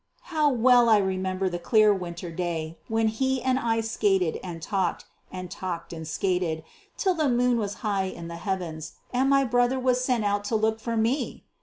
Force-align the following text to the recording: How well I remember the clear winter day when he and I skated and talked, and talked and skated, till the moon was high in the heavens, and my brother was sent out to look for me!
How 0.33 0.49
well 0.49 0.89
I 0.89 0.97
remember 0.97 1.47
the 1.47 1.59
clear 1.59 1.93
winter 1.93 2.31
day 2.31 2.79
when 2.87 3.07
he 3.07 3.39
and 3.39 3.59
I 3.59 3.81
skated 3.81 4.39
and 4.43 4.59
talked, 4.59 5.05
and 5.31 5.51
talked 5.51 5.93
and 5.93 6.07
skated, 6.07 6.63
till 6.97 7.13
the 7.13 7.29
moon 7.29 7.59
was 7.59 7.75
high 7.85 8.05
in 8.05 8.27
the 8.27 8.37
heavens, 8.37 8.93
and 9.13 9.29
my 9.29 9.43
brother 9.43 9.79
was 9.79 10.03
sent 10.03 10.25
out 10.25 10.43
to 10.45 10.55
look 10.55 10.79
for 10.79 10.97
me! 10.97 11.43